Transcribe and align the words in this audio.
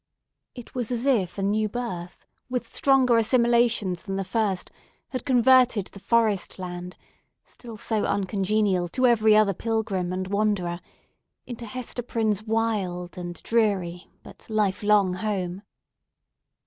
It 0.55 0.73
was 0.73 0.89
as 0.89 1.05
if 1.05 1.37
a 1.37 1.43
new 1.43 1.69
birth, 1.69 2.25
with 2.49 2.65
stronger 2.73 3.17
assimilations 3.17 4.01
than 4.01 4.15
the 4.15 4.23
first, 4.23 4.71
had 5.09 5.25
converted 5.27 5.91
the 5.91 5.99
forest 5.99 6.57
land, 6.57 6.97
still 7.45 7.77
so 7.77 8.05
uncongenial 8.05 8.87
to 8.87 9.05
every 9.05 9.35
other 9.35 9.53
pilgrim 9.53 10.11
and 10.11 10.25
wanderer, 10.27 10.79
into 11.45 11.67
Hester 11.67 12.01
Prynne's 12.01 12.41
wild 12.41 13.15
and 13.15 13.35
dreary, 13.43 14.09
but 14.23 14.49
life 14.49 14.81
long 14.81 15.13
home. 15.13 15.61